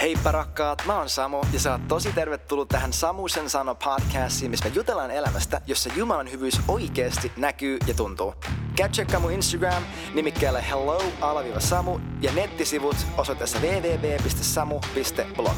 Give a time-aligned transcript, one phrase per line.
[0.00, 4.68] Heippa rakkaat, mä oon Samu ja sä oot tosi tervetullut tähän Samusen sano podcastiin, missä
[4.68, 8.34] me jutellaan elämästä, jossa Jumalan hyvyys oikeasti näkyy ja tuntuu.
[8.76, 9.82] Käy tsekkaa mun Instagram
[10.14, 15.56] nimikkeellä hello-samu ja nettisivut osoitteessa www.samu.blog.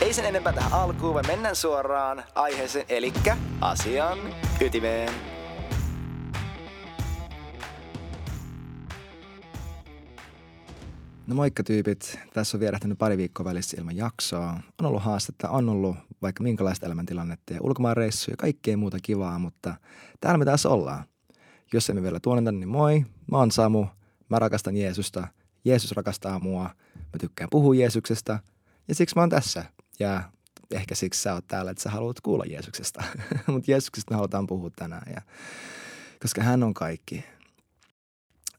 [0.00, 3.12] Ei sen enempää tähän alkuun, vaan mennään suoraan aiheeseen, eli
[3.60, 4.18] asian
[4.60, 5.39] ytimeen.
[11.30, 14.60] No moikka tyypit, tässä on vierähtänyt pari viikkoa välissä ilman jaksoa.
[14.78, 19.74] On ollut haastetta, on ollut vaikka minkälaista elämäntilannetta ja ulkomaanreissuja ja kaikkea muuta kivaa, mutta
[20.20, 21.04] täällä me taas ollaan.
[21.72, 23.86] Jos emme vielä tuonneta, niin moi, mä oon Samu,
[24.28, 25.28] mä rakastan Jeesusta,
[25.64, 26.62] Jeesus rakastaa mua,
[26.96, 28.38] mä tykkään puhua Jeesuksesta
[28.88, 29.64] ja siksi mä oon tässä.
[29.98, 30.22] Ja
[30.70, 33.04] ehkä siksi sä oot täällä, että sä haluat kuulla Jeesuksesta,
[33.52, 35.12] mutta Jeesuksesta me halutaan puhua tänään.
[35.14, 35.22] Ja,
[36.22, 37.24] koska hän on kaikki.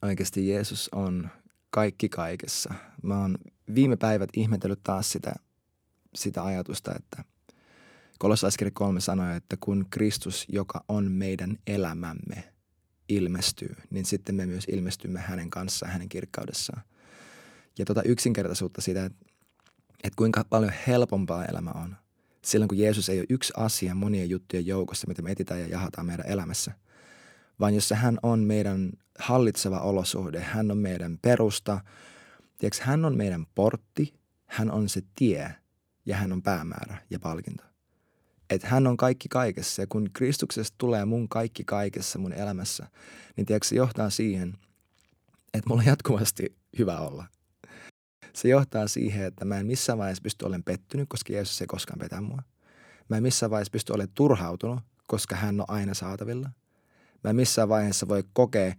[0.02, 1.30] Oikeasti Jeesus on
[1.72, 2.74] kaikki kaikessa.
[3.04, 3.38] Mä oon
[3.76, 5.34] viime päivät ihmetellyt taas sitä,
[6.16, 7.24] sitä ajatusta, että
[8.20, 12.54] Kolossaiskirja 3 sanoi, että kun Kristus, joka on meidän elämämme,
[13.10, 16.82] ilmestyy, niin sitten me myös ilmestymme hänen kanssaan, hänen kirkkaudessaan.
[17.80, 19.26] Ja tota yksinkertaisuutta siitä, että,
[20.04, 21.96] että kuinka paljon helpompaa elämä on.
[22.46, 26.08] Silloin kun Jeesus ei ole yksi asia monien juttujen joukossa, mitä me etitään ja jahataan
[26.08, 26.72] meidän elämässä–
[27.62, 31.82] vaan jossa hän on meidän hallitseva olosuhde, hän on meidän perusta.
[32.58, 34.14] Tiedätkö, hän on meidän portti,
[34.46, 35.56] hän on se tie
[36.06, 37.64] ja hän on päämäärä ja palkinto.
[38.50, 42.88] Että hän on kaikki kaikessa ja kun Kristuksesta tulee mun kaikki kaikessa mun elämässä,
[43.38, 44.54] niin tiedätkö, se johtaa siihen,
[45.54, 47.26] että mulla on jatkuvasti hyvä olla.
[48.34, 52.00] Se johtaa siihen, että mä en missään vaiheessa pysty olemaan pettynyt, koska Jeesus ei koskaan
[52.00, 52.44] petä mua.
[53.10, 56.50] Mä en missään vaiheessa pysty olemaan turhautunut, koska hän on aina saatavilla–
[57.24, 58.74] mä en missään vaiheessa voi kokea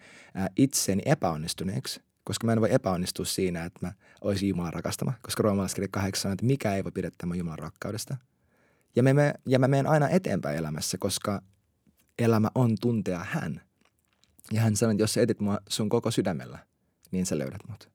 [0.57, 5.89] itseni epäonnistuneeksi, koska mä en voi epäonnistua siinä, että mä olisin Jumalan rakastama, koska roomalaiskirja
[5.91, 8.17] kahdeksan että mikä ei voi pidettämään Jumalan rakkaudesta.
[8.97, 11.43] Ja, me, me, ja mä menen aina eteenpäin elämässä, koska
[12.19, 13.61] elämä on tuntea hän.
[14.53, 16.59] Ja hän sanoi, että jos sä etit mua sun koko sydämellä,
[17.11, 17.91] niin sä löydät mut.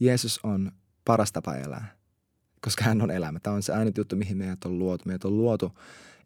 [0.00, 0.72] Jeesus on
[1.04, 1.96] paras tapa elää,
[2.60, 3.40] koska hän on elämä.
[3.40, 5.04] Tämä on se ainut juttu, mihin meidät on luotu.
[5.06, 5.78] Meidät on luotu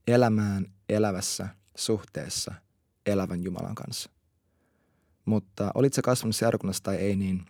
[0.06, 2.54] elämään elävässä suhteessa
[3.06, 4.10] elävän Jumalan kanssa.
[5.25, 7.42] Mutta olit se kasvanut seurakunnassa tai ei, niin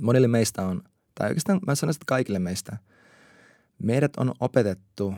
[0.00, 0.82] monille meistä on,
[1.14, 2.76] tai oikeastaan mä sanoisin, että kaikille meistä,
[3.82, 5.14] meidät on opetettu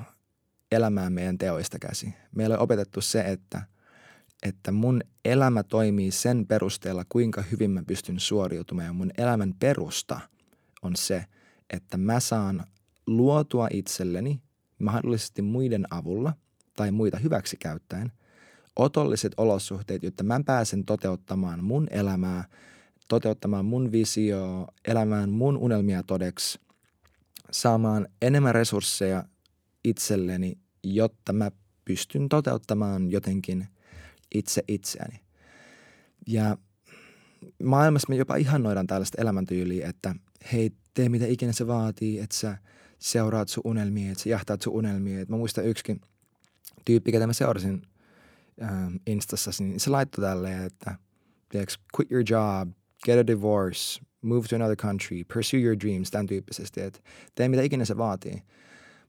[0.73, 2.15] elämään meidän teoista käsi.
[2.35, 3.63] Meillä on opetettu se, että,
[4.43, 8.87] että mun elämä toimii sen perusteella, kuinka hyvin mä pystyn suoriutumaan.
[8.87, 10.21] Ja mun elämän perusta
[10.83, 11.25] on se,
[11.71, 12.65] että mä saan
[13.07, 14.43] luotua itselleni
[14.79, 16.33] mahdollisesti muiden avulla
[16.77, 18.13] tai muita hyväksi käyttäen–
[18.77, 22.45] otolliset olosuhteet, jotta mä pääsen toteuttamaan mun elämää,
[23.09, 26.61] toteuttamaan mun visio, elämään mun unelmia todeksi,
[27.51, 29.25] saamaan enemmän resursseja
[29.85, 31.51] itselleni, jotta mä
[31.85, 33.69] pystyn toteuttamaan jotenkin
[34.35, 35.21] itse itseäni.
[36.27, 36.57] Ja
[37.63, 40.15] maailmassa me jopa ihannoidaan tällaista elämäntyyliä, että
[40.53, 42.59] hei, tee mitä ikinä se vaatii, että sä
[42.99, 45.21] seuraat sun unelmia, että sä jahtaat sun unelmia.
[45.21, 46.01] Et mä muistan yksikin
[46.85, 47.83] tyyppi, ketä mä seurasin–
[48.63, 50.95] ähm, Instassa, niin se laittoi tälleen, että
[51.49, 52.73] tiiäks, quit your job,
[53.05, 57.01] get a divorce, move to another country, pursue your dreams, tämän tyyppisesti, että
[57.35, 58.43] tee mitä ikinä se vaatii.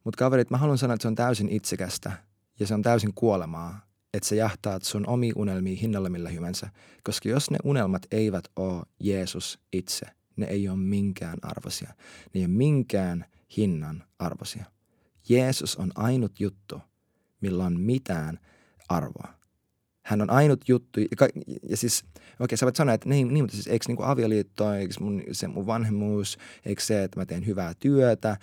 [0.04, 2.12] Mutta kaverit, mä haluan sanoa, että se on täysin itsekästä
[2.60, 6.70] ja se on täysin kuolemaa, että sä jahtaat sun omi unelmia hinnalla millä hyvänsä,
[7.04, 11.94] koska jos ne unelmat eivät ole Jeesus itse, ne ei ole minkään arvoisia.
[12.34, 13.26] Ne ei ole minkään
[13.58, 14.66] hinnan arvoisia.
[15.30, 16.82] Jeesus on ainut juttu,
[17.42, 18.40] millä on mitään
[18.90, 19.37] arvoa.
[20.08, 21.08] Hän on ainut juttu, ja,
[21.70, 24.10] ja siis, okei okay, sä voit sanoa, että niin, niin mutta siis eikö niin kuin
[24.10, 28.38] avioliitto, eikö mun, se mun vanhemmuus, eikö se, että mä teen hyvää työtä,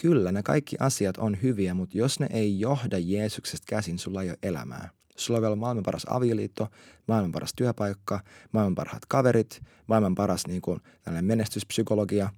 [0.00, 4.28] Kyllä, ne kaikki asiat on hyviä, mutta jos ne ei johda Jeesuksesta käsin, sulla ei
[4.30, 4.90] ole elämää.
[5.16, 6.68] Sulla voi olla maailman paras avioliitto,
[7.08, 8.20] maailman paras työpaikka,
[8.52, 10.80] maailman parhaat kaverit, maailman paras niin kuin,
[11.20, 12.30] menestyspsykologia.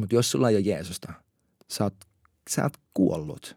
[0.00, 1.12] Mutta jos sulla ei ole Jeesusta,
[1.68, 1.94] sä oot,
[2.50, 3.56] sä oot kuollut.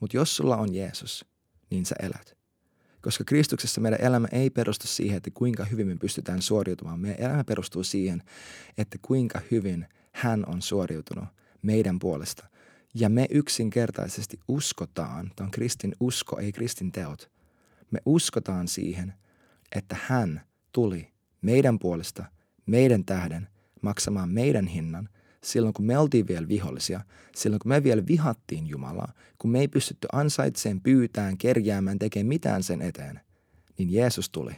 [0.00, 1.24] Mutta jos sulla on Jeesus,
[1.70, 2.41] niin sä elät.
[3.02, 7.00] Koska Kristuksessa meidän elämä ei perustu siihen, että kuinka hyvin me pystytään suoriutumaan.
[7.00, 8.22] Meidän elämä perustuu siihen,
[8.78, 11.24] että kuinka hyvin hän on suoriutunut
[11.62, 12.46] meidän puolesta.
[12.94, 17.30] Ja me yksinkertaisesti uskotaan, tämä on kristin usko, ei kristin teot.
[17.90, 19.14] Me uskotaan siihen,
[19.76, 20.40] että hän
[20.72, 21.12] tuli
[21.42, 22.24] meidän puolesta,
[22.66, 23.48] meidän tähden,
[23.82, 25.08] maksamaan meidän hinnan–
[25.44, 27.00] silloin kun me oltiin vielä vihollisia,
[27.36, 32.62] silloin kun me vielä vihattiin Jumalaa, kun me ei pystytty ansaitseen, pyytään, kerjäämään, tekemään mitään
[32.62, 33.20] sen eteen,
[33.78, 34.52] niin Jeesus tuli.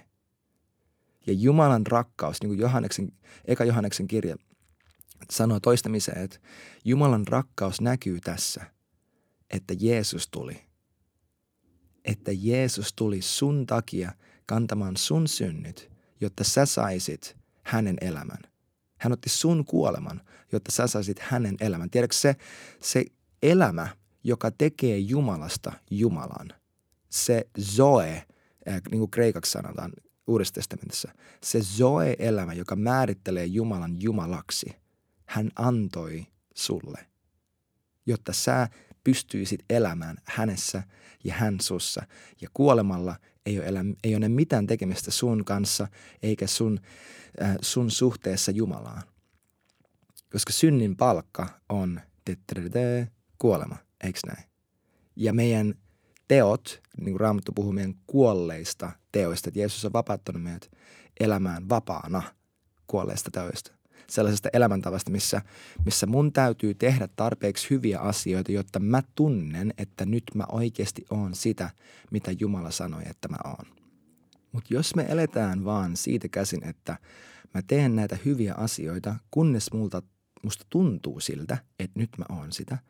[1.26, 3.12] Ja Jumalan rakkaus, niin kuin Johanneksen,
[3.44, 4.36] eka Johanneksen kirja
[5.30, 6.38] sanoo toistamiseen, että
[6.84, 8.64] Jumalan rakkaus näkyy tässä,
[9.50, 10.62] että Jeesus tuli.
[12.04, 14.12] Että Jeesus tuli sun takia
[14.46, 15.90] kantamaan sun synnyt,
[16.20, 18.53] jotta sä saisit hänen elämän.
[19.04, 20.20] Hän otti sun kuoleman,
[20.52, 21.90] jotta sä saisit hänen elämän.
[21.90, 22.36] Tiedätkö se,
[22.80, 23.04] se
[23.42, 23.88] elämä,
[24.22, 26.48] joka tekee Jumalasta Jumalan,
[27.08, 28.12] se zoe,
[28.68, 29.92] äh, niin kuin kreikaksi sanotaan
[30.26, 31.12] Uudessa testamentissa,
[31.42, 34.76] se zoe-elämä, joka määrittelee Jumalan Jumalaksi,
[35.24, 37.06] hän antoi sulle,
[38.06, 38.68] jotta sä
[39.04, 40.82] pystyisit elämään hänessä
[41.24, 42.02] ja hän sussa.
[42.40, 43.16] Ja kuolemalla
[43.46, 45.88] ei ole, elä, ei ole mitään tekemistä sun kanssa
[46.22, 46.80] eikä sun,
[47.42, 49.02] äh, sun suhteessa Jumalaan.
[50.32, 52.00] Koska synnin palkka on
[53.38, 54.44] kuolema, eikö näin?
[55.16, 55.74] Ja meidän
[56.28, 60.70] teot, niin kuin Raamattu puhuu meidän kuolleista teoista, että Jeesus on vapauttanut meidät
[61.20, 62.22] elämään vapaana
[62.86, 63.72] kuolleista teoista.
[64.08, 65.42] Sellaisesta elämäntavasta, missä,
[65.84, 71.34] missä mun täytyy tehdä tarpeeksi hyviä asioita, jotta mä tunnen, että nyt mä oikeasti oon
[71.34, 71.70] sitä,
[72.10, 73.66] mitä Jumala sanoi, että mä oon.
[74.52, 76.98] Mutta jos me eletään vaan siitä käsin, että
[77.54, 80.02] mä teen näitä hyviä asioita, kunnes multa,
[80.42, 82.78] musta tuntuu siltä, että nyt mä oon sitä–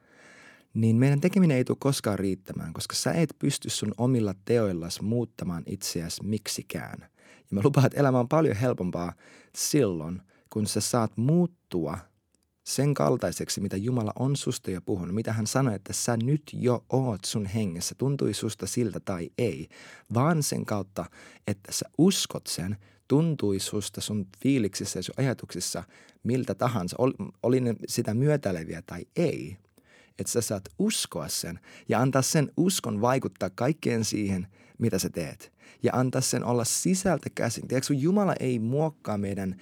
[0.74, 5.62] niin meidän tekeminen ei tule koskaan riittämään, koska sä et pysty sun omilla teoillasi muuttamaan
[5.66, 7.00] itseäsi miksikään.
[7.00, 9.12] Ja mä lupaan, että elämä on paljon helpompaa
[9.56, 10.22] silloin,
[10.54, 11.98] kun sä saat muuttua
[12.64, 16.84] sen kaltaiseksi, mitä Jumala on susta jo puhunut, mitä hän sanoi, että sä nyt jo
[16.90, 19.68] oot sun hengessä, tuntui susta siltä tai ei,
[20.14, 21.04] vaan sen kautta,
[21.46, 22.76] että sä uskot sen,
[23.08, 25.84] tuntui susta sun fiiliksissä ja sun ajatuksissa
[26.22, 29.56] miltä tahansa, oli, oli ne sitä myötäleviä tai ei,
[30.18, 34.46] että sä saat uskoa sen ja antaa sen uskon vaikuttaa kaikkeen siihen,
[34.84, 35.52] mitä sä teet.
[35.82, 37.68] Ja antaa sen olla sisältä käsin.
[37.68, 39.56] Tiedätkö, Jumala ei muokkaa meidän,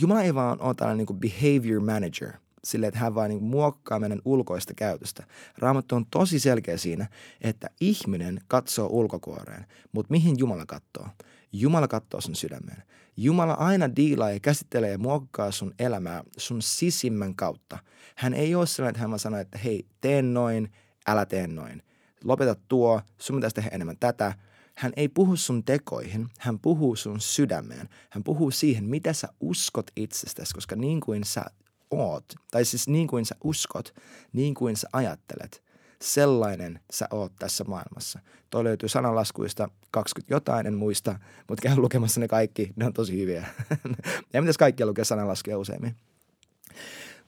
[0.00, 2.32] Jumala ei vaan ole tällainen niin behavior manager–
[2.64, 5.26] sille, että hän vaan niin muokkaa meidän ulkoista käytöstä.
[5.58, 7.06] Raamattu on tosi selkeä siinä,
[7.40, 11.08] että ihminen katsoo ulkokuoreen, mutta mihin Jumala katsoo?
[11.52, 12.82] Jumala katsoo sun sydämeen.
[13.16, 17.78] Jumala aina diilaa ja käsittelee ja muokkaa sun elämää sun sisimmän kautta.
[18.16, 20.72] Hän ei ole sellainen, että hän vaan sanoo, että hei, tee noin,
[21.06, 21.82] älä tee noin.
[22.24, 24.34] Lopeta tuo, sun pitäisi tehdä enemmän tätä.
[24.74, 27.88] Hän ei puhu sun tekoihin, hän puhuu sun sydämeen.
[28.10, 31.44] Hän puhuu siihen, mitä sä uskot itsestäsi, koska niin kuin sä
[31.90, 33.94] oot, tai siis niin kuin sä uskot,
[34.32, 35.62] niin kuin sä ajattelet–
[36.02, 38.18] sellainen sä oot tässä maailmassa.
[38.50, 41.18] Toi löytyy sananlaskuista 20 jotain, en muista,
[41.48, 43.46] mutta käy lukemassa ne kaikki, ne on tosi hyviä.
[44.32, 45.96] ja mitäs kaikkia lukee sananlaskuja useimmin.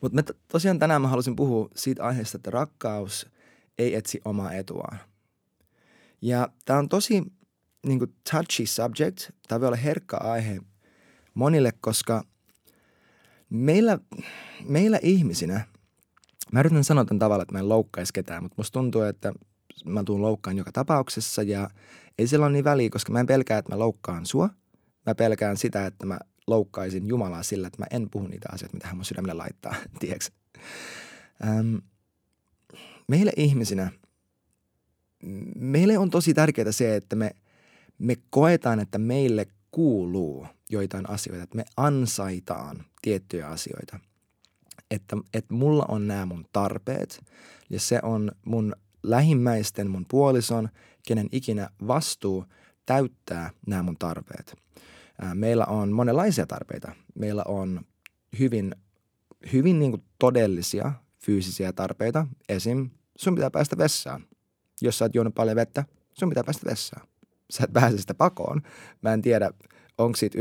[0.01, 3.27] Mutta tosiaan tänään mä halusin puhua siitä aiheesta, että rakkaus
[3.79, 4.99] ei etsi omaa etuaan.
[6.23, 7.23] Ja tämä on tosi
[7.87, 9.31] niin kuin touchy subject.
[9.49, 10.61] Tämä voi olla herkkä aihe
[11.35, 12.25] monille, koska
[13.51, 13.99] meillä,
[14.65, 15.61] meillä ihmisinä–
[16.53, 19.33] Mä yritän sanoa tämän tavalla, että mä en loukkaisi ketään, mutta musta tuntuu, että
[19.85, 21.71] mä tuun loukkaan joka tapauksessa ja
[22.19, 24.51] ei sillä ole niin väliä, koska mä en pelkää, että mä loukkaan sua.
[25.07, 28.87] Mä pelkään sitä, että mä loukkaisin Jumalaa sillä, että mä en puhu niitä asioita, mitä
[28.87, 30.31] hän mun sydämelle laittaa, tiedätkö?
[31.45, 31.77] Ähm,
[33.09, 33.93] meille ihmisinä,
[35.57, 37.31] meille on tosi tärkeää se, että me,
[37.99, 43.99] me koetaan, että meille kuuluu joitain asioita, että me ansaitaan tiettyjä asioita–
[44.93, 47.25] että, että mulla on nämä mun tarpeet
[47.71, 50.69] ja se on mun lähimmäisten, mun puolison,
[51.07, 52.45] kenen ikinä vastuu
[52.87, 54.57] täyttää nämä mun tarpeet.
[55.35, 56.93] Meillä on monenlaisia tarpeita.
[57.15, 57.81] Meillä on
[58.39, 58.77] hyvin,
[59.53, 60.93] hyvin niin kuin todellisia
[61.25, 62.27] fyysisiä tarpeita.
[62.49, 62.91] Esim.
[63.17, 64.27] sun pitää päästä vessaan.
[64.81, 67.07] Jos sä oot juonut paljon vettä, sun pitää päästä vessaan.
[67.51, 68.63] Sä et pääse sitä pakoon.
[69.03, 69.51] Mä en tiedä,
[69.99, 70.39] onko siitä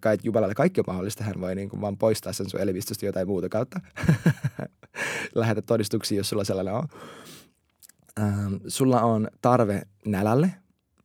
[0.00, 3.28] kai Jumalalle kaikki on mahdollista, hän voi niin kuin vaan poistaa sen sun elimistöstä jotain
[3.28, 3.80] muuta kautta.
[5.34, 6.88] Lähetä todistuksia, jos sulla sellainen on.
[8.20, 10.54] Ähm, sulla on tarve nälälle,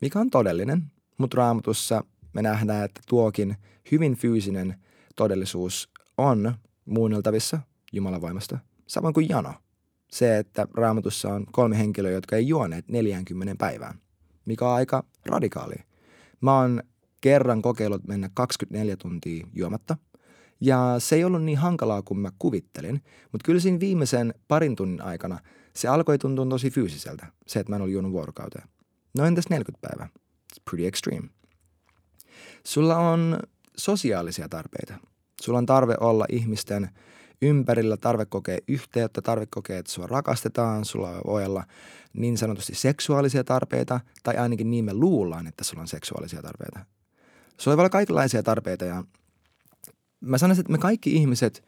[0.01, 0.83] mikä on todellinen,
[1.17, 3.55] mutta raamatussa me nähdään, että tuokin
[3.91, 4.75] hyvin fyysinen
[5.15, 6.53] todellisuus on
[6.85, 7.59] muunneltavissa
[7.93, 9.53] Jumalan voimasta, samoin kuin jano.
[10.11, 13.99] Se, että raamatussa on kolme henkilöä, jotka ei juoneet 40 päivään,
[14.45, 15.75] mikä on aika radikaali.
[16.41, 16.83] Mä oon
[17.21, 19.97] kerran kokeillut mennä 24 tuntia juomatta.
[20.61, 25.01] Ja se ei ollut niin hankalaa kuin mä kuvittelin, mutta kyllä siinä viimeisen parin tunnin
[25.01, 25.39] aikana
[25.73, 28.69] se alkoi tuntua tosi fyysiseltä, se, että mä en ollut juonut vuorokauteen.
[29.17, 30.09] No entäs 40 päivää?
[30.53, 31.29] It's pretty extreme.
[32.63, 33.39] Sulla on
[33.77, 34.93] sosiaalisia tarpeita.
[35.41, 36.89] Sulla on tarve olla ihmisten
[37.41, 41.63] ympärillä, tarve kokea yhteyttä, tarve kokea, että sua rakastetaan, sulla voi olla
[42.13, 46.79] niin sanotusti seksuaalisia tarpeita, tai ainakin niin me luullaan, että sulla on seksuaalisia tarpeita.
[47.57, 49.03] Sulla voi olla kaikenlaisia tarpeita ja
[50.21, 51.63] mä sanoisin, että me kaikki ihmiset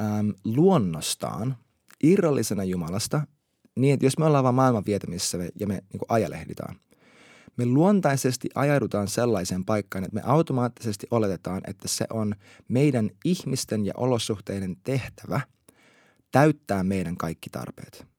[0.00, 1.56] äm, luonnostaan
[2.02, 3.26] irrallisena Jumalasta
[3.76, 6.76] niin, että jos me ollaan vaan maailman vietämisessä ja me niin ajalehditaan,
[7.56, 12.34] me luontaisesti ajaudutaan sellaiseen paikkaan, että me automaattisesti oletetaan, että se on
[12.68, 15.40] meidän ihmisten ja olosuhteiden tehtävä
[16.32, 18.06] täyttää meidän kaikki tarpeet–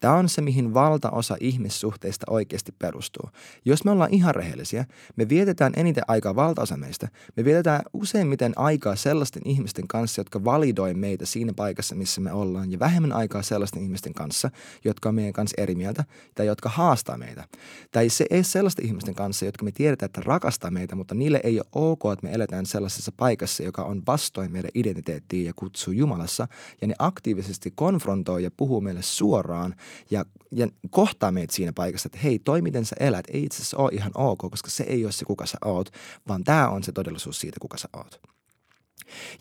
[0.00, 3.30] Tämä on se, mihin valtaosa ihmissuhteista oikeasti perustuu.
[3.64, 4.84] Jos me ollaan ihan rehellisiä,
[5.16, 7.08] me vietetään eniten aikaa valtaosa meistä.
[7.36, 12.72] Me vietetään useimmiten aikaa sellaisten ihmisten kanssa, jotka validoi meitä siinä paikassa, missä me ollaan,
[12.72, 14.50] ja vähemmän aikaa sellaisten ihmisten kanssa,
[14.84, 17.44] jotka on meidän kanssa eri mieltä tai jotka haastaa meitä.
[17.92, 21.60] Tai se ei sellaisten ihmisten kanssa, jotka me tiedetään, että rakastaa meitä, mutta niille ei
[21.60, 26.48] ole ok, että me eletään sellaisessa paikassa, joka on vastoin meidän identiteettiä ja kutsuu Jumalassa,
[26.80, 29.74] ja ne aktiivisesti konfrontoi ja puhuu meille suoraan
[30.10, 33.76] ja, ja kohtaa meitä siinä paikassa, että hei, toi miten sä elät ei itse asiassa
[33.76, 35.90] ole ihan ok, koska se ei ole se kuka sä oot,
[36.28, 38.20] vaan tämä on se todellisuus siitä kuka sä oot.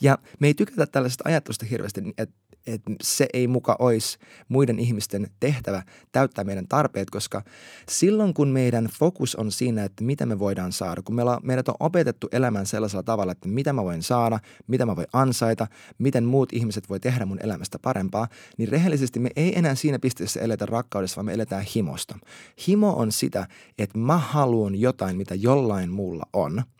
[0.02, 2.36] Ja me ei tykätä tällaisesta ajattelusta hirveästi, että
[2.68, 4.18] että se ei muka olisi
[4.50, 7.44] muiden ihmisten tehtävä täyttää meidän tarpeet, koska
[7.90, 11.76] silloin kun meidän fokus on siinä, että mitä me voidaan saada, kun meillä, meidät on
[11.80, 16.54] opetettu elämään sellaisella tavalla, että mitä mä voin saada, mitä mä voin ansaita, miten muut
[16.54, 21.16] ihmiset voi tehdä mun elämästä parempaa, niin rehellisesti me ei enää siinä pisteessä eletä rakkaudessa,
[21.16, 22.20] vaan me eletään himosta.
[22.68, 23.48] Himo on sitä,
[23.78, 26.64] että mä haluan jotain, mitä jollain muulla on–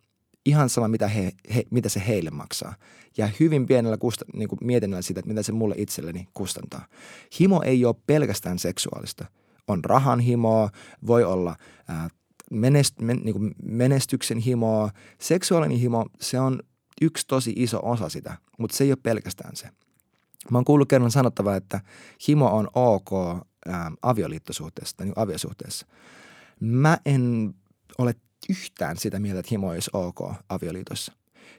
[0.48, 2.76] ihan sama, mitä, he, he, mitä se heille maksaa.
[3.18, 6.86] Ja hyvin pienellä kusta, niin kuin mietinnällä sitä, että mitä se mulle itselleni kustantaa.
[7.40, 9.26] Himo ei ole pelkästään seksuaalista.
[9.68, 10.70] On rahan himoa,
[11.08, 11.56] voi olla
[11.88, 12.10] ää,
[12.52, 14.90] menest, men, niin kuin menestyksen himoa.
[15.20, 16.60] Seksuaalinen himo, se on
[17.02, 19.70] yksi tosi iso osa sitä, mutta se ei ole pelkästään se.
[20.52, 21.82] Mä oon kuullut kerran sanottava, että
[22.28, 23.12] himo on ok
[23.66, 25.88] ää, avioliittosuhteessa tai niin aviosuhteessa.
[26.60, 27.54] Mä en
[27.98, 28.16] ole
[28.50, 31.14] yhtään sitä mieltä, että himo olisi ok avioliitossa.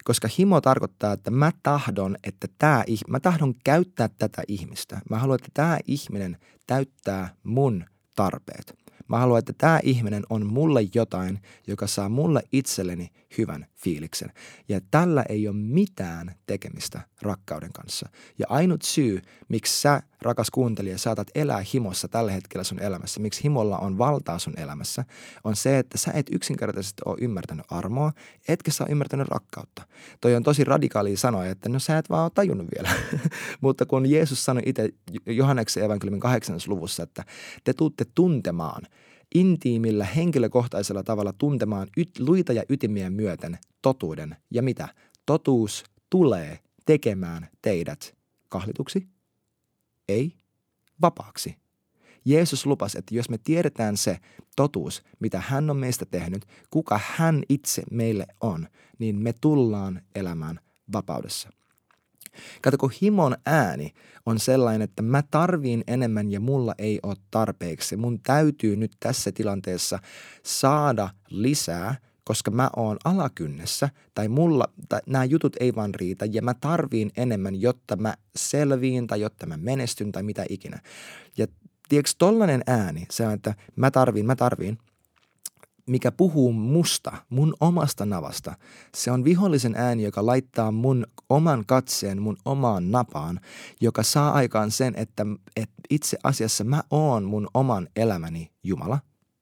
[0.04, 5.00] Koska himo tarkoittaa, että mä tahdon, että tämä, mä tahdon käyttää tätä ihmistä.
[5.10, 7.84] Mä haluan, että tämä ihminen täyttää mun
[8.16, 8.78] tarpeet.
[9.08, 14.32] Mä haluan, että tämä ihminen on mulle jotain, joka saa mulle itselleni hyvän fiiliksen.
[14.68, 18.08] Ja tällä ei ole mitään tekemistä rakkauden kanssa.
[18.38, 23.44] Ja ainut syy, miksi sä, rakas kuuntelija, saatat elää himossa tällä hetkellä sun elämässä, miksi
[23.44, 25.04] himolla on valtaa sun elämässä,
[25.44, 28.12] on se, että sä et yksinkertaisesti ole ymmärtänyt armoa,
[28.48, 29.82] etkä sä ole ymmärtänyt rakkautta.
[30.20, 32.90] Toi on tosi radikaali sanoa, että no sä et vaan ole tajunnut vielä.
[33.60, 34.88] Mutta kun Jeesus sanoi itse
[35.26, 36.58] Johanneksen evankeliumin 8.
[36.66, 37.24] luvussa, että
[37.64, 38.82] te tuutte tuntemaan–
[39.34, 44.36] intiimillä, henkilökohtaisella tavalla tuntemaan yt, luita ja ytimiä myöten totuuden.
[44.50, 44.88] Ja mitä?
[45.26, 48.16] Totuus tulee tekemään teidät
[48.48, 49.08] kahlituksi?
[50.08, 50.32] Ei,
[51.02, 51.56] vapaaksi.
[52.24, 54.18] Jeesus lupasi, että jos me tiedetään se
[54.56, 58.68] totuus, mitä hän on meistä tehnyt, kuka hän itse meille on,
[58.98, 60.60] niin me tullaan elämään
[60.92, 61.50] vapaudessa.
[62.62, 63.94] Kato, kun himon ääni
[64.26, 67.96] on sellainen, että mä tarviin enemmän ja mulla ei ole tarpeeksi.
[67.96, 69.98] Mun täytyy nyt tässä tilanteessa
[70.42, 76.42] saada lisää, koska mä oon alakynnessä tai mulla tai nämä jutut ei vaan riitä ja
[76.42, 80.80] mä tarviin enemmän, jotta mä selviin tai jotta mä menestyn tai mitä ikinä.
[81.38, 81.46] Ja
[81.88, 84.78] tiedätkö, tollainen ääni, se on, että mä tarviin, mä tarviin,
[85.88, 88.54] mikä puhuu musta, mun omasta navasta.
[88.94, 93.40] Se on vihollisen ääni, joka laittaa mun oman katseen mun omaan napaan,
[93.80, 95.26] joka saa aikaan sen, että,
[95.56, 98.98] että itse asiassa mä oon mun oman elämäni Jumala,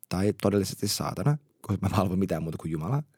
[0.08, 3.02] tai todellisesti saatana, koska mä valvon mitään muuta kuin Jumala–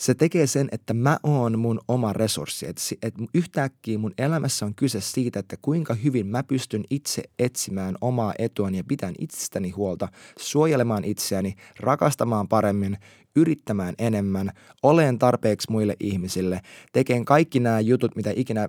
[0.00, 2.66] se tekee sen, että mä oon mun oma resurssi.
[2.66, 7.94] Että et yhtäkkiä mun elämässä on kyse siitä, että kuinka hyvin mä pystyn itse etsimään
[8.00, 12.98] omaa etuani ja pitämään itsestäni huolta, suojelemaan itseäni, rakastamaan paremmin,
[13.36, 14.50] yrittämään enemmän,
[14.82, 16.60] oleen tarpeeksi muille ihmisille,
[16.92, 18.68] tekemään kaikki nämä jutut, mitä ikinä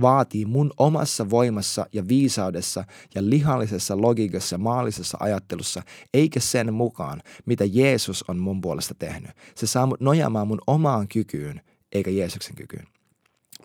[0.00, 5.82] vaatii mun omassa voimassa ja viisaudessa ja lihallisessa logiikassa, maallisessa ajattelussa,
[6.14, 9.30] eikä sen mukaan, mitä Jeesus on mun puolesta tehnyt.
[9.54, 11.60] Se saa mut nojaamaan mun omaan kykyyn,
[11.92, 12.86] eikä Jeesuksen kykyyn.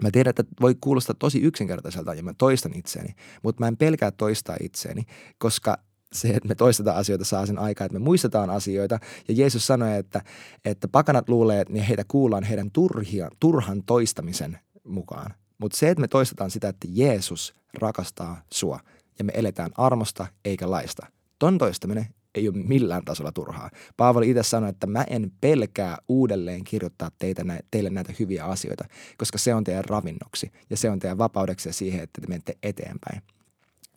[0.02, 4.12] Mä tiedän, että voi kuulostaa tosi yksinkertaiselta ja mä toistan itseäni, mutta mä en pelkää
[4.12, 5.04] toistaa itseäni,
[5.38, 5.78] koska
[6.14, 9.00] se, että me toistetaan asioita, saa sen aikaa, että me muistetaan asioita.
[9.28, 10.22] Ja Jeesus sanoi, että,
[10.66, 15.34] että pakanat luulee, että heitä kuullaan heidän turhia, turhan toistamisen mukaan.
[15.58, 18.80] Mutta se, että me toistetaan sitä, että Jeesus rakastaa sua
[19.20, 21.08] ja me eletään armosta eikä laista.
[21.40, 23.70] Ton toistaminen ei ole millään tasolla turhaa.
[23.98, 28.86] Paavali itse sanoi, että mä en pelkää uudelleen kirjoittaa teitä, teille näitä hyviä asioita,
[29.18, 33.22] koska se on teidän ravinnoksi ja se on teidän vapaudeksi siihen, että te menette eteenpäin.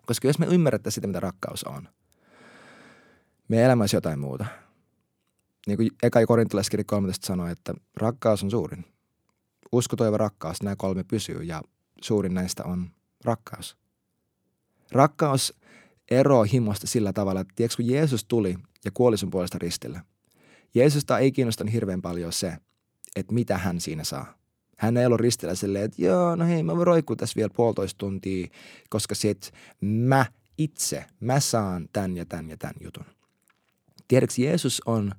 [0.06, 1.88] Koska jos me ymmärrätte sitä, mitä rakkaus on–
[3.50, 4.46] meidän elämä olisi jotain muuta.
[5.66, 8.84] Niin kuin eka korintalaiskirja 13 sanoi, että rakkaus on suurin.
[9.72, 11.62] Usko, toivo, rakkaus, nämä kolme pysyy ja
[12.02, 12.90] suurin näistä on
[13.24, 13.76] rakkaus.
[14.92, 15.54] Rakkaus
[16.10, 20.00] eroaa himosta sillä tavalla, että tiedätkö, kun Jeesus tuli ja kuoli sun puolesta ristillä,
[20.74, 22.56] Jeesusta ei kiinnostanut hirveän paljon se,
[23.16, 24.34] että mitä hän siinä saa.
[24.78, 27.98] Hän ei ollut ristillä silleen, että joo, no hei, mä voin roikkua tässä vielä puolitoista
[27.98, 28.48] tuntia,
[28.90, 30.26] koska sit mä
[30.58, 33.04] itse, mä saan tämän ja tämän ja tämän jutun.
[34.10, 35.12] Tiedätkö, Jeesus on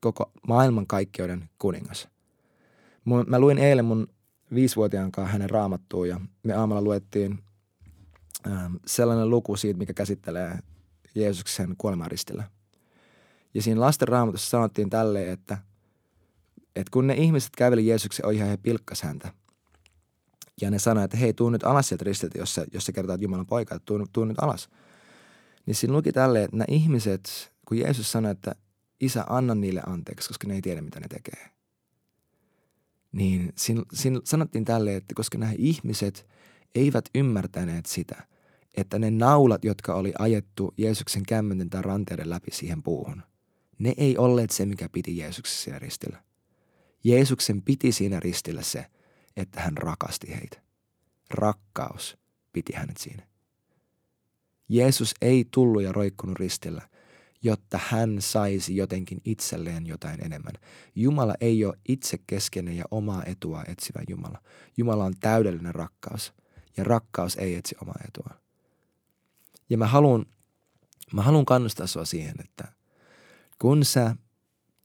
[0.00, 2.08] koko maailman kaikkeuden kuningas.
[3.26, 4.06] Mä luin eilen mun
[4.54, 7.38] viisivuotiaan kanssa hänen raamattuun ja me aamulla luettiin
[8.46, 10.58] ähm, sellainen luku siitä, mikä käsittelee
[11.14, 12.44] Jeesuksen kuolemaristillä.
[13.54, 15.58] Ja siinä lasten raamatussa sanottiin tälleen, että,
[16.76, 19.32] että kun ne ihmiset käveli Jeesuksen ohi, he pilkkas häntä.
[20.60, 23.18] Ja ne sanoivat, että hei, tuu nyt alas sieltä ristiltä, jos sä, jos sä että
[23.20, 24.68] Jumalan poika, että tuu, tuu nyt alas.
[25.66, 28.54] Niin siinä luki tälleen, että nämä ihmiset, kun Jeesus sanoi, että
[29.00, 31.50] isä, anna niille anteeksi, koska ne ei tiedä, mitä ne tekee.
[33.12, 36.26] Niin siinä, siinä sanottiin tälleen, että koska nämä ihmiset
[36.74, 38.26] eivät ymmärtäneet sitä,
[38.74, 43.22] että ne naulat, jotka oli ajettu Jeesuksen kämmenten tai ranteiden läpi siihen puuhun,
[43.78, 46.22] ne ei olleet se, mikä piti Jeesuksessa siinä ristillä.
[47.04, 48.86] Jeesuksen piti siinä ristillä se,
[49.36, 50.62] että hän rakasti heitä.
[51.30, 52.18] Rakkaus
[52.52, 53.26] piti hänet siinä.
[54.68, 56.82] Jeesus ei tullut ja roikkunut ristillä,
[57.44, 60.52] jotta hän saisi jotenkin itselleen jotain enemmän.
[60.94, 64.38] Jumala ei ole itsekeskeinen ja omaa etua etsivä Jumala.
[64.76, 66.32] Jumala on täydellinen rakkaus
[66.76, 68.30] ja rakkaus ei etsi omaa etua.
[69.70, 70.26] Ja mä haluan,
[71.12, 72.72] mä haluan kannustaa sua siihen, että
[73.58, 74.16] kun sä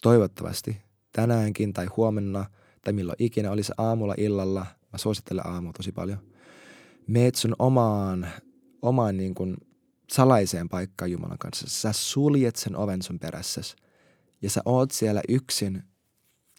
[0.01, 0.77] toivottavasti
[1.11, 2.45] tänäänkin tai huomenna
[2.83, 6.19] tai milloin ikinä olisi aamulla illalla, mä suosittelen aamua tosi paljon,
[7.07, 8.27] meet sun omaan,
[8.81, 9.57] omaan niin kuin
[10.11, 11.67] salaiseen paikkaan Jumalan kanssa.
[11.69, 13.75] Sä suljet sen oven sun perässäsi
[14.41, 15.83] ja sä oot siellä yksin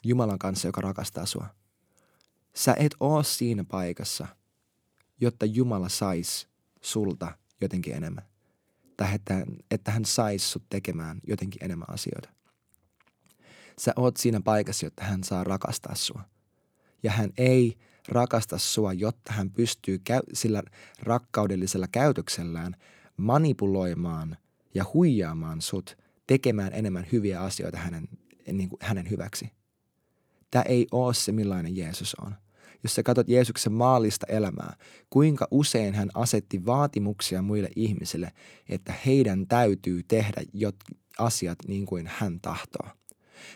[0.04, 1.46] Jumalan kanssa, joka rakastaa sua.
[2.54, 4.26] Sä et oo siinä paikassa,
[5.20, 6.48] jotta Jumala sais
[6.80, 8.24] sulta jotenkin enemmän.
[8.96, 12.28] Tai että, että hän sais sut tekemään jotenkin enemmän asioita.
[13.78, 16.24] Sä oot siinä paikassa, jotta hän saa rakastaa sua.
[17.02, 20.62] Ja hän ei rakasta sua, jotta hän pystyy käy- sillä
[21.02, 22.76] rakkaudellisella käytöksellään–
[23.20, 24.36] manipuloimaan
[24.74, 28.08] ja huijaamaan sut tekemään enemmän hyviä asioita hänen,
[28.52, 29.50] niin kuin hänen hyväksi.
[30.50, 32.34] Tämä ei ole se, millainen Jeesus on.
[32.82, 34.76] Jos sä katsot Jeesuksen maallista elämää,
[35.10, 38.32] kuinka usein hän asetti vaatimuksia muille ihmisille,
[38.68, 40.76] että heidän täytyy tehdä jot
[41.18, 42.88] asiat niin kuin hän tahtoo.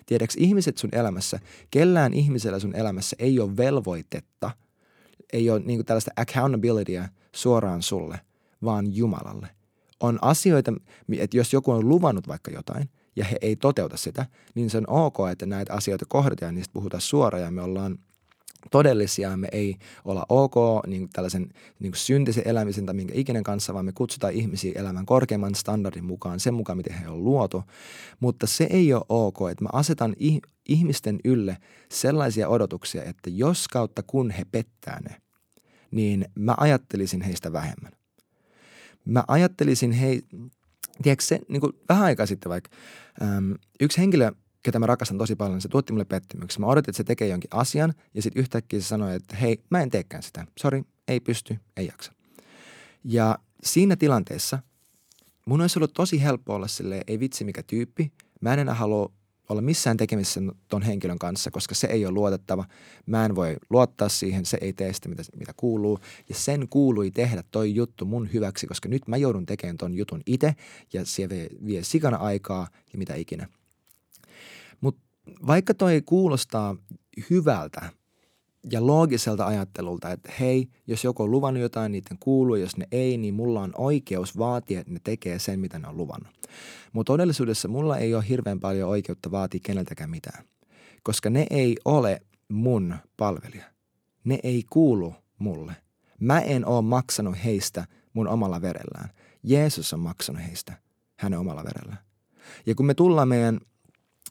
[0.07, 4.50] Tiedätkö, ihmiset sun elämässä, kellään ihmisellä sun elämässä ei ole velvoitetta,
[5.33, 8.20] ei ole niin kuin tällaista accountabilityä suoraan sulle–
[8.64, 9.48] vaan Jumalalle.
[10.00, 10.72] On asioita,
[11.18, 14.90] että jos joku on luvannut vaikka jotain ja he ei toteuta sitä, niin se on
[14.90, 17.98] ok, että näitä asioita kohdataan ja niistä puhutaan suoraan ja me ollaan
[18.70, 20.55] todellisia, me ei olla ok
[20.87, 21.48] niin tällaisen
[21.79, 26.05] niin kuin syntisen elämisen tai minkä ikinen kanssa, vaan me kutsutaan ihmisiä elämään korkeamman standardin
[26.05, 27.62] mukaan, sen mukaan, miten he on luotu.
[28.20, 30.14] Mutta se ei ole ok, että mä asetan
[30.68, 31.57] ihmisten ylle
[31.90, 35.16] sellaisia odotuksia, että jos kautta kun he pettää ne,
[35.90, 37.92] niin mä ajattelisin heistä vähemmän
[39.05, 40.23] mä ajattelisin, hei,
[41.03, 42.71] tiedätkö se, niin kuin vähän aikaa sitten vaikka,
[43.23, 46.61] äm, yksi henkilö, ketä mä rakastan tosi paljon, se tuotti mulle pettymyksen.
[46.61, 49.83] Mä odotin, että se tekee jonkin asian ja sitten yhtäkkiä se sanoi, että hei, mä
[49.83, 50.47] en teekään sitä.
[50.59, 52.12] Sori, ei pysty, ei jaksa.
[53.05, 54.59] Ja siinä tilanteessa
[55.47, 59.12] mun olisi ollut tosi helppo olla silleen, ei vitsi mikä tyyppi, mä en enää halua
[59.48, 62.64] olla missään tekemisissä ton henkilön kanssa, koska se ei ole luotettava.
[63.07, 65.98] Mä en voi luottaa siihen, se ei tee sitä, mitä, mitä kuuluu.
[66.28, 70.22] Ja sen kuului tehdä toi juttu mun hyväksi, koska nyt mä joudun tekemään ton jutun
[70.26, 70.54] itse
[70.92, 73.48] ja se vie, vie sikana aikaa ja mitä ikinä.
[74.80, 75.02] Mutta
[75.46, 76.76] vaikka toi kuulostaa
[77.30, 77.90] hyvältä
[78.70, 83.16] ja loogiselta ajattelulta, että hei, jos joku on luvannut jotain, niiden kuuluu, jos ne ei,
[83.16, 86.35] niin mulla on oikeus vaatia, että ne tekee sen, mitä ne on luvannut.
[86.92, 90.44] Mutta todellisuudessa mulla ei ole hirveän paljon oikeutta vaatia keneltäkään mitään,
[91.03, 93.64] koska ne ei ole mun palvelija.
[94.24, 95.77] Ne ei kuulu mulle.
[96.20, 99.11] Mä en ole maksanut heistä mun omalla verellään.
[99.42, 100.79] Jeesus on maksanut heistä
[101.16, 101.98] hänen omalla verellään.
[102.66, 103.61] Ja kun me tullaan meidän,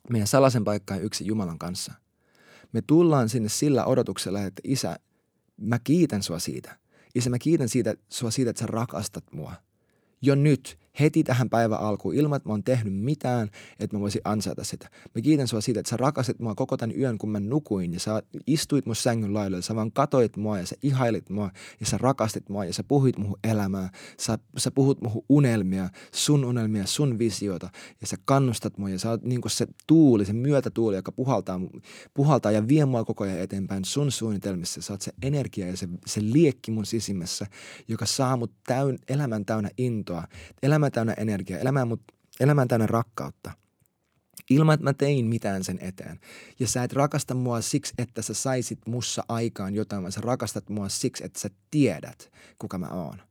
[0.10, 1.94] meidän salaisen paikkaan yksi Jumalan kanssa,
[2.74, 5.00] me tullaan sinne sillä odotuksella, että isä,
[5.58, 6.78] mä kiitän sua siitä.
[7.16, 9.54] Isä, mä kiitän siitä, sua siitä, että sä rakastat mua.
[10.22, 14.22] Jo nyt heti tähän päivän alkuun ilman, että mä oon tehnyt mitään, että mä voisin
[14.24, 14.90] ansaita sitä.
[15.16, 18.00] Mä kiitän sua siitä, että sä rakastit mua koko tämän yön, kun mä nukuin ja
[18.00, 19.62] sä istuit mun sängyn laidoilla.
[19.62, 23.18] Sä vaan katoit mua ja sä ihailit mua ja sä rakastit mua ja sä puhuit
[23.18, 23.90] muhun elämää.
[24.20, 27.70] Sä, sä puhut muhun unelmia, sun unelmia, sun visioita
[28.02, 31.60] ja sä kannustat mua ja sä oot niin se tuuli, se myötätuuli, joka puhaltaa,
[32.14, 34.82] puhaltaa ja vie mua koko ajan eteenpäin sun suunnitelmissa.
[34.82, 37.46] Sä oot se energia ja se, se liekki mun sisimmässä,
[37.88, 40.24] joka saa mut täyn, elämän täynnä intoa,
[40.84, 42.02] elämän täynnä energiaa, elämän, mut,
[42.40, 43.52] elämän täynnä rakkautta
[44.50, 46.20] ilman, että mä tein mitään sen eteen.
[46.60, 50.70] Ja sä et rakasta mua siksi, että sä saisit mussa aikaan jotain, vaan sä rakastat
[50.70, 53.22] mua siksi, että sä tiedät, kuka mä oon.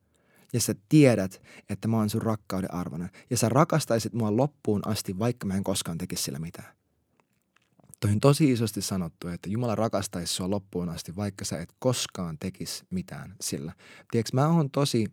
[0.53, 3.11] Ja sä tiedät, että mä oon sun rakkauden arvoinen.
[3.31, 6.75] Ja sä rakastaisit mua loppuun asti, vaikka mä en koskaan tekisi sillä mitään.
[8.01, 12.38] Toi on tosi isosti sanottu, että Jumala rakastaisi sua loppuun asti, vaikka sä et koskaan
[12.38, 13.73] tekisi mitään sillä.
[14.11, 15.07] Tiedätkö, mä oon tosi,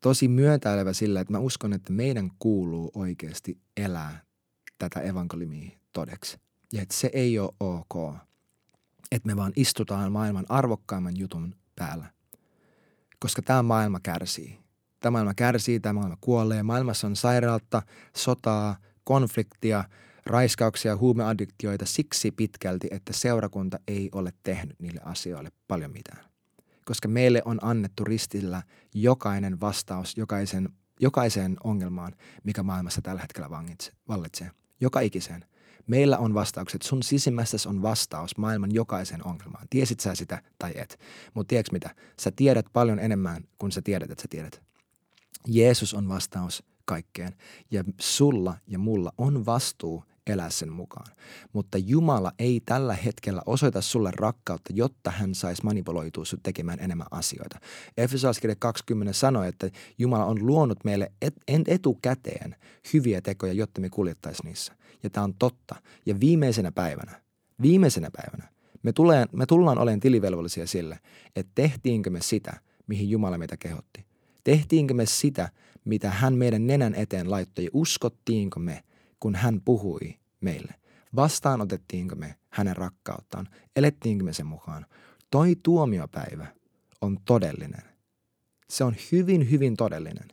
[0.00, 4.22] tosi myötäilevä sillä, että mä uskon, että meidän kuuluu oikeasti elää
[4.78, 6.38] tätä evankeliumia todeksi.
[6.72, 8.14] Ja että se ei ole ok,
[9.12, 12.06] että me vaan istutaan maailman arvokkaimman jutun päällä.
[13.18, 14.58] Koska tämä maailma kärsii.
[15.00, 16.62] Tämä maailma kärsii, tämä maailma kuolee.
[16.62, 17.82] Maailmassa on sairautta,
[18.16, 19.84] sotaa, konfliktia–
[20.26, 26.25] raiskauksia huumeaddiktioita siksi pitkälti, että seurakunta ei ole tehnyt niille asioille paljon mitään.
[26.86, 28.62] Koska meille on annettu ristillä
[28.94, 30.68] jokainen vastaus jokaisen,
[31.00, 32.12] jokaiseen ongelmaan,
[32.44, 33.50] mikä maailmassa tällä hetkellä
[34.08, 34.50] vallitsee.
[34.80, 35.44] Joka ikiseen.
[35.86, 36.82] Meillä on vastaukset.
[36.82, 39.66] Sun sisimmässäsi on vastaus maailman jokaiseen ongelmaan.
[39.70, 41.00] Tiesit sä sitä tai et.
[41.34, 41.94] Mutta tiedätkö mitä?
[42.20, 44.62] Sä tiedät paljon enemmän kuin sä tiedät, että sä tiedät.
[45.46, 47.36] Jeesus on vastaus kaikkeen.
[47.70, 51.06] Ja sulla ja mulla on vastuu elää sen mukaan.
[51.52, 57.60] Mutta Jumala ei tällä hetkellä osoita sulle rakkautta, jotta hän saisi manipuloitua tekemään enemmän asioita.
[57.96, 61.34] Efesolaiskirja 20 sanoi, että Jumala on luonut meille et,
[61.68, 62.56] etukäteen
[62.92, 64.72] hyviä tekoja, jotta me kuljettaisiin niissä.
[65.02, 65.74] Ja tämä on totta.
[66.06, 67.20] Ja viimeisenä päivänä,
[67.62, 68.48] viimeisenä päivänä,
[68.82, 70.98] me, tulee, me tullaan olemaan tilivelvollisia sille,
[71.36, 74.06] että tehtiinkö me sitä, mihin Jumala meitä kehotti.
[74.44, 75.48] Tehtiinkö me sitä,
[75.84, 78.82] mitä hän meidän nenän eteen laittoi ja uskottiinko me–
[79.20, 80.74] kun hän puhui meille?
[81.16, 83.48] Vastaanotettiinko me hänen rakkauttaan?
[83.76, 84.86] Elettiinkö me sen mukaan?
[85.30, 86.46] Toi tuomiopäivä
[87.00, 87.82] on todellinen.
[88.68, 90.28] Se on hyvin, hyvin todellinen.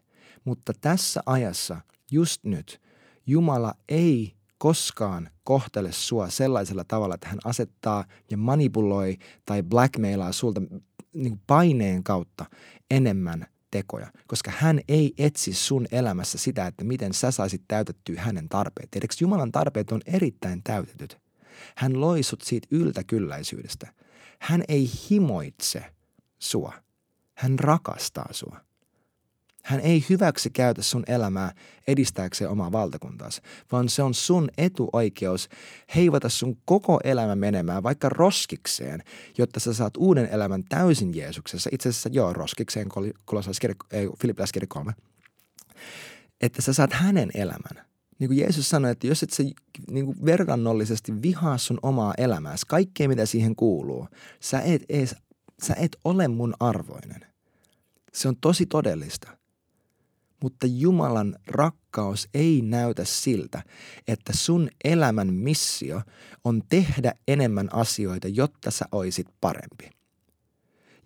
[0.45, 2.81] Mutta tässä ajassa, just nyt,
[3.27, 10.61] Jumala ei koskaan kohtele sua sellaisella tavalla, että hän asettaa ja manipuloi tai blackmailaa sulta
[11.13, 12.45] niin paineen kautta
[12.91, 18.49] enemmän tekoja, koska hän ei etsi sun elämässä sitä, että miten sä saisit täytettyä hänen
[18.49, 18.91] tarpeet.
[18.91, 21.17] Tiedätkö, Jumalan tarpeet on erittäin täytetyt.
[21.75, 23.93] Hän loi sut siitä yltäkylläisyydestä.
[24.39, 25.85] Hän ei himoitse
[26.39, 26.73] sua.
[27.37, 28.57] Hän rakastaa sua.
[29.63, 31.53] Hän ei hyväksi käytä sun elämää
[31.87, 35.49] edistääkseen omaa valtakuntaansa, vaan se on sun etuoikeus
[35.95, 39.03] heivata sun koko elämä menemään vaikka roskikseen,
[39.37, 41.69] jotta sä saat uuden elämän täysin Jeesuksessa.
[41.73, 42.89] Itse asiassa joo, roskikseen,
[44.21, 44.93] Filippiläiskirja 3.
[46.41, 47.85] Että sä saat hänen elämän.
[48.19, 49.43] Niin kuin Jeesus sanoi, että jos et sä
[49.91, 54.07] niin kuin verrannollisesti vihaa sun omaa elämääsi, kaikkea mitä siihen kuuluu,
[54.39, 55.15] sä et, ees,
[55.63, 57.25] sä et ole mun arvoinen.
[58.13, 59.42] Se on tosi todellista
[60.43, 63.63] mutta Jumalan rakkaus ei näytä siltä,
[64.07, 66.01] että sun elämän missio
[66.43, 69.89] on tehdä enemmän asioita, jotta sä oisit parempi.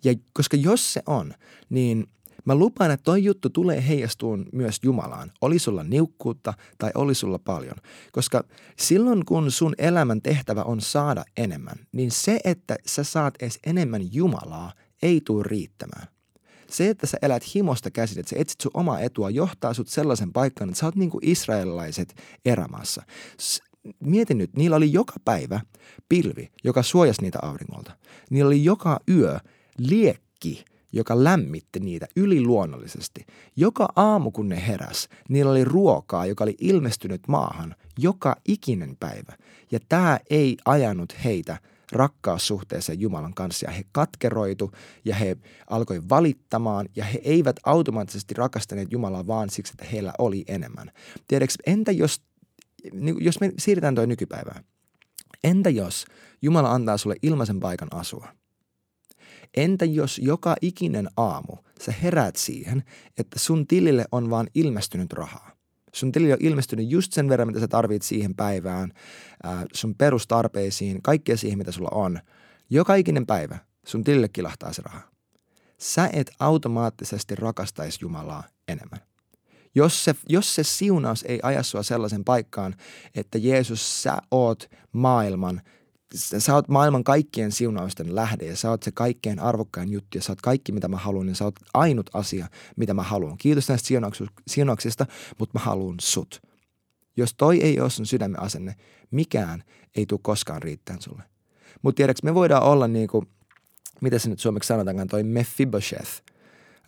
[0.04, 1.34] Ja koska jos se on,
[1.70, 2.06] niin
[2.44, 5.32] mä lupaan, että toi juttu tulee heijastuun myös Jumalaan.
[5.40, 7.76] Oli sulla niukkuutta tai oli sulla paljon.
[8.12, 8.44] Koska
[8.78, 14.14] silloin kun sun elämän tehtävä on saada enemmän, niin se, että sä saat edes enemmän
[14.14, 14.72] Jumalaa,
[15.02, 16.17] ei tule riittämään.
[16.70, 20.32] Se, että sä elät himosta käsin, että sä etsit sun omaa etua, johtaa sut sellaisen
[20.32, 23.02] paikkaan, että sä oot niin kuin israelilaiset erämaassa.
[24.00, 25.60] Mieti nyt, niillä oli joka päivä
[26.08, 27.96] pilvi, joka suojasi niitä auringolta.
[28.30, 29.38] Niillä oli joka yö
[29.78, 33.26] liekki, joka lämmitti niitä yliluonnollisesti.
[33.56, 39.36] Joka aamu, kun ne heräs, niillä oli ruokaa, joka oli ilmestynyt maahan joka ikinen päivä.
[39.70, 41.58] Ja tämä ei ajanut heitä
[41.92, 44.72] rakkaussuhteeseen Jumalan kanssa ja he katkeroitu
[45.04, 45.36] ja he
[45.70, 50.90] alkoi valittamaan ja he eivät automaattisesti rakastaneet Jumalaa vaan siksi, että heillä oli enemmän.
[51.28, 52.22] Tiedätkö, entä jos,
[52.92, 54.64] niin jos me siirretään toi nykypäivään,
[55.44, 56.04] entä jos
[56.42, 58.28] Jumala antaa sulle ilmaisen paikan asua?
[59.56, 62.82] Entä jos joka ikinen aamu sä heräät siihen,
[63.18, 65.57] että sun tilille on vaan ilmestynyt rahaa?
[65.92, 68.92] Sun tili on ilmestynyt just sen verran, mitä sä tarvit siihen päivään,
[69.42, 72.20] ää, sun perustarpeisiin, kaikkea siihen, mitä sulla on.
[72.70, 75.00] Joka ikinen päivä sun tilille kilahtaa se raha.
[75.78, 79.00] Sä et automaattisesti rakastaisi Jumalaa enemmän.
[79.74, 82.74] Jos se, jos se siunaus ei aja sua sellaisen paikkaan,
[83.14, 85.60] että Jeesus, sä oot maailman,
[86.14, 90.32] sä oot maailman kaikkien siunausten lähde ja sä oot se kaikkein arvokkain juttu ja sä
[90.32, 93.38] oot kaikki mitä mä haluan ja sä oot ainut asia mitä mä haluan.
[93.38, 93.88] Kiitos näistä
[94.46, 95.06] siunauksista,
[95.38, 96.42] mutta mä haluan sut.
[97.16, 98.74] Jos toi ei ole sun sydämen asenne,
[99.10, 99.62] mikään
[99.96, 101.22] ei tule koskaan riittämään sulle.
[101.82, 103.28] Mutta tiedätkö, me voidaan olla niin kuin,
[104.00, 106.10] mitä se nyt suomeksi sanotaankaan, toi Mephibosheth,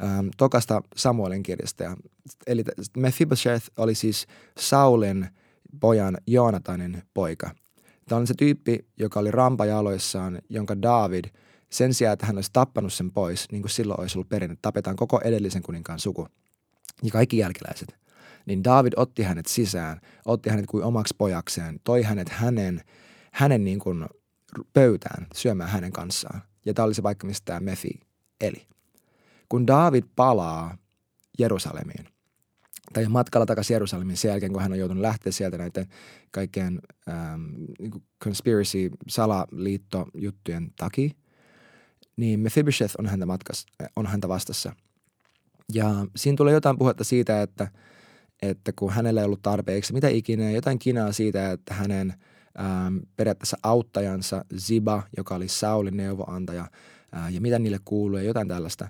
[0.03, 1.83] ähm, tokasta Samuelin kirjasta.
[1.83, 1.97] Ja,
[2.47, 2.65] eli
[2.97, 4.27] Mephibosheth oli siis
[4.59, 5.29] Saulin
[5.81, 7.51] pojan Joonatanin poika.
[8.11, 11.25] Tämä on se tyyppi, joka oli rampajaloissaan, jonka David,
[11.68, 14.96] sen sijaan, että hän olisi tappanut sen pois, niin kuin silloin olisi ollut perinne, tapetaan
[14.96, 16.29] koko edellisen kuninkaan suku
[17.03, 17.96] ja kaikki jälkeläiset.
[18.46, 22.81] Niin David otti hänet sisään, otti hänet kuin omaksi pojakseen, toi hänet hänen,
[23.33, 24.07] hänen niin kuin
[24.73, 26.42] pöytään syömään hänen kanssaan.
[26.64, 28.01] Ja tämä oli se paikka, mistä tämä Mefi
[28.40, 28.66] eli.
[29.49, 30.77] Kun David palaa
[31.38, 32.07] Jerusalemiin,
[32.92, 35.87] tai matkalla takaisin Jerusalemiin sen jälkeen, kun hän on joutunut lähteä sieltä näiden
[36.31, 37.42] kaikkien ähm,
[37.79, 41.11] niin conspiracy, salaliittojuttujen takia,
[42.16, 44.72] niin Mephibosheth on häntä, matkas, on häntä vastassa.
[45.72, 47.68] Ja siinä tulee jotain puhetta siitä, että,
[48.42, 52.14] että kun hänellä ei ollut tarpeeksi, mitä ikinä, jotain kinaa siitä, että hänen–
[52.59, 56.66] ähm, periaatteessa auttajansa Ziba, joka oli Saulin neuvoantaja,
[57.16, 58.88] äh, ja mitä niille kuuluu ja jotain tällaista.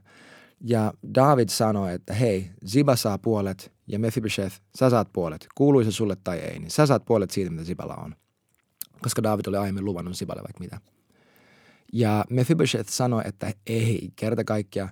[0.61, 5.46] Ja David sanoi, että hei, Ziba saa puolet ja Mephibosheth, sä saat puolet.
[5.55, 8.14] Kuului se sulle tai ei, niin sä saat puolet siitä, mitä Ziballa on.
[9.03, 10.81] Koska David oli aiemmin luvannut Ziballe vaikka mitä.
[11.92, 14.88] Ja Mephibosheth sanoi, että ei, kerta kaikkia,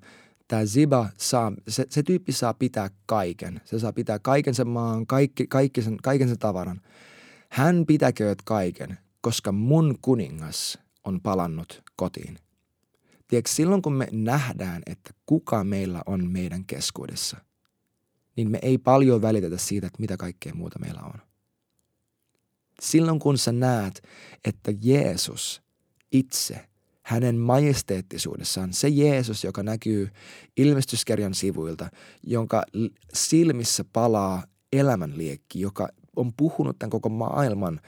[0.48, 3.60] tämä Ziba saa, se, se tyyppi saa pitää kaiken.
[3.64, 6.80] Se saa pitää kaiken sen maan, kaikki, kaikki sen, kaiken sen tavaran.
[7.48, 12.38] Hän pitäkööt kaiken, koska mun kuningas on palannut kotiin.
[13.28, 17.36] Tiedätkö, silloin kun me nähdään, että kuka meillä on meidän keskuudessa,
[18.36, 21.20] niin me ei paljon välitetä siitä, että mitä kaikkea muuta meillä on.
[22.80, 24.02] Silloin kun sä näet,
[24.44, 25.62] että Jeesus
[26.12, 26.68] itse,
[27.02, 30.10] hänen majesteettisuudessaan, se Jeesus, joka näkyy
[30.56, 31.90] ilmestyskirjan sivuilta,
[32.22, 32.62] jonka
[33.12, 37.80] silmissä palaa elämänliekki, joka on puhunut tämän koko maailman,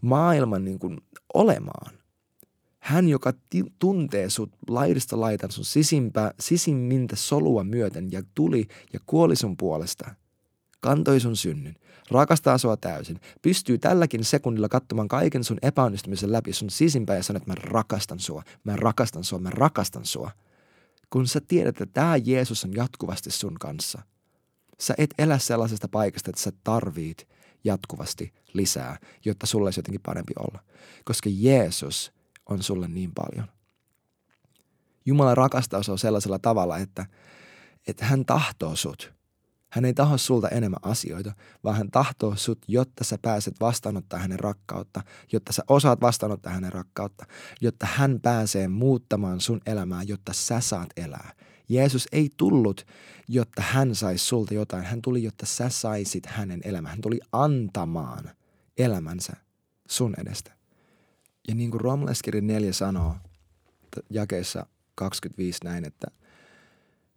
[0.00, 0.98] maailman niin kuin
[1.34, 2.05] olemaan.
[2.86, 9.00] Hän, joka ti- tuntee sut laidasta laitan sun sisimpää, sisimmintä solua myöten ja tuli ja
[9.06, 10.14] kuoli sun puolesta,
[10.80, 11.76] kantoi sun synnyn,
[12.10, 17.36] rakastaa sua täysin, pystyy tälläkin sekunnilla katsomaan kaiken sun epäonnistumisen läpi sun sisimpää ja sanoo,
[17.36, 20.30] että mä rakastan sua, mä rakastan sua, mä rakastan sua.
[21.10, 24.02] Kun sä tiedät, että tämä Jeesus on jatkuvasti sun kanssa.
[24.80, 27.28] Sä et elä sellaisesta paikasta, että sä tarvit
[27.64, 30.62] jatkuvasti lisää, jotta sulle olisi jotenkin parempi olla.
[31.04, 32.15] Koska Jeesus
[32.48, 33.48] on sulle niin paljon.
[35.06, 37.06] Jumala rakastaa sinua sellaisella tavalla, että,
[37.86, 39.16] että hän tahtoo sut.
[39.70, 41.32] Hän ei taho sulta enemmän asioita,
[41.64, 46.72] vaan hän tahtoo sut, jotta sä pääset vastaanottaa hänen rakkautta, jotta sä osaat vastaanottaa hänen
[46.72, 47.26] rakkautta,
[47.60, 51.32] jotta hän pääsee muuttamaan sun elämää, jotta sä saat elää.
[51.68, 52.86] Jeesus ei tullut,
[53.28, 54.84] jotta hän saisi sulta jotain.
[54.84, 56.90] Hän tuli, jotta sä saisit hänen elämään.
[56.90, 58.30] Hän tuli antamaan
[58.78, 59.32] elämänsä
[59.88, 60.55] sun edestä.
[61.48, 63.16] Ja niin kuin Romleskirja 4 sanoo
[64.10, 66.06] jakeessa 25 näin, että,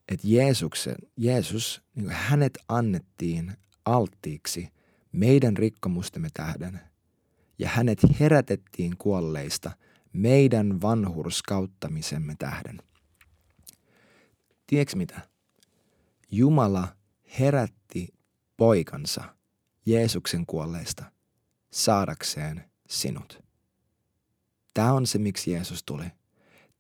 [0.10, 4.70] että Jeesuksen, Jeesus, niin kuin hänet annettiin alttiiksi
[5.12, 6.80] meidän rikkomustemme tähden
[7.60, 9.72] ja hänet herätettiin kuolleista
[10.14, 12.82] meidän vanhurskauttamisemme tähden.
[14.68, 15.22] Tiedätkö mitä?
[16.32, 16.96] Jumala
[17.40, 18.08] herätti
[18.58, 19.36] poikansa
[19.86, 21.12] Jeesuksen kuolleista
[21.72, 23.49] saadakseen sinut.
[24.80, 26.04] Tämä on se, miksi Jeesus tuli.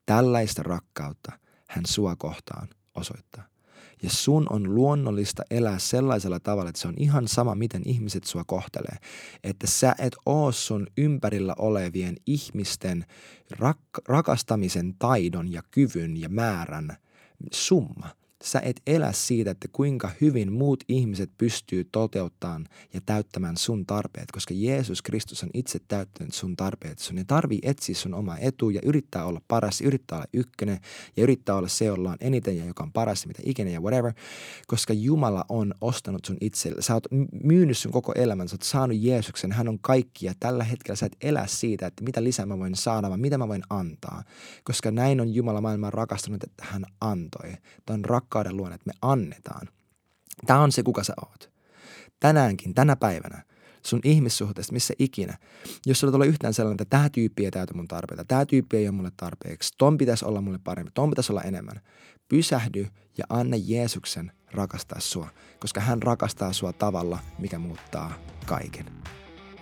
[0.06, 1.32] Tällaista rakkautta
[1.68, 3.44] hän sua kohtaan osoittaa.
[4.04, 8.44] Ja sun on luonnollista elää sellaisella tavalla, että se on ihan sama, miten ihmiset sua
[8.48, 8.96] kohtelee.
[9.44, 13.06] Että sä et oo sun ympärillä olevien ihmisten
[13.54, 16.98] rak- rakastamisen taidon ja kyvyn ja määrän–
[17.52, 18.10] summa.
[18.44, 24.32] Sä et elä siitä, että kuinka hyvin muut ihmiset pystyy toteuttamaan ja täyttämään sun tarpeet,
[24.32, 27.00] koska Jeesus Kristus on itse täyttänyt sun tarpeet.
[27.00, 30.80] Sun ei tarvii etsiä sun oma etu ja yrittää olla paras, yrittää olla ykkönen
[31.18, 34.14] ja yrittää olla se, jolla on eniten ja joka on paras, mitä ikinä ja whatever,
[34.68, 36.82] koska Jumala on ostanut sun itselle.
[36.82, 37.08] Sä oot
[37.44, 41.06] myynyt sun koko elämän, sä oot saanut Jeesuksen, hän on kaikki ja tällä hetkellä sä
[41.06, 44.24] et elä siitä, että mitä lisää mä voin saada, vaan mitä mä voin antaa,
[44.64, 47.54] koska näin on Jumala maailman rakastanut, että hän antoi.
[47.86, 49.68] Tämä on rak- rakkauden luonne, että me annetaan.
[50.46, 51.50] Tämä on se, kuka sä oot.
[52.20, 53.44] Tänäänkin, tänä päivänä,
[53.86, 55.38] sun ihmissuhteesta, missä ikinä,
[55.86, 58.88] jos sulla tulee yhtään sellainen, että tämä tyyppi ei täytä mun tarpeita, tämä tyyppi ei
[58.88, 61.82] ole mulle tarpeeksi, ton pitäisi olla mulle parempi, ton pitäisi olla enemmän.
[62.30, 62.88] Pysähdy
[63.18, 68.14] ja anna Jeesuksen rakastaa sua, koska hän rakastaa sua tavalla, mikä muuttaa
[68.46, 68.86] kaiken.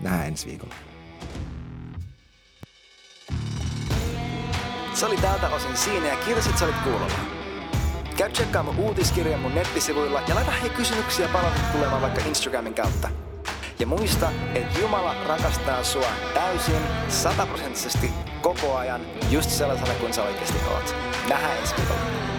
[0.01, 0.75] Nähdään ensi viikolla.
[4.93, 7.36] Se oli tältä osin siinä ja kiitos, että sä olit kuulolla.
[8.17, 13.09] Käy tsekkaa mun uutiskirjan mun nettisivuilla ja laita hei kysymyksiä palautetta tulemaan vaikka Instagramin kautta.
[13.79, 19.01] Ja muista, että Jumala rakastaa sua täysin, sataprosenttisesti, koko ajan,
[19.31, 20.95] just sellaisena kuin sä oikeasti oot.
[21.29, 22.36] Nähdään ensi viikolla.